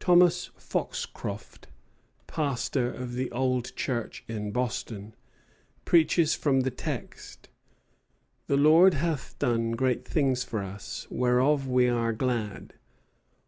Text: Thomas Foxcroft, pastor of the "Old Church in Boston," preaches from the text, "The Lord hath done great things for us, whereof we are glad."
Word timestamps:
Thomas 0.00 0.50
Foxcroft, 0.56 1.68
pastor 2.26 2.92
of 2.92 3.12
the 3.14 3.30
"Old 3.30 3.76
Church 3.76 4.24
in 4.26 4.50
Boston," 4.50 5.14
preaches 5.84 6.34
from 6.34 6.62
the 6.62 6.72
text, 6.72 7.48
"The 8.48 8.56
Lord 8.56 8.94
hath 8.94 9.38
done 9.38 9.70
great 9.70 10.04
things 10.04 10.42
for 10.42 10.60
us, 10.64 11.06
whereof 11.08 11.68
we 11.68 11.88
are 11.88 12.12
glad." 12.12 12.74